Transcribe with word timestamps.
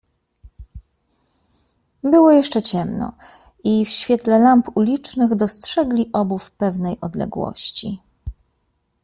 "Było 2.03 2.31
jeszcze 2.31 2.61
ciemno 2.61 3.13
i 3.63 3.85
w 3.85 3.89
świetle 3.89 4.39
lamp 4.39 4.67
ulicznych 4.77 5.35
dostrzegli 5.35 6.09
obu 6.13 6.37
w 6.37 6.51
pewnej 6.51 6.97
odległości." 7.01 7.99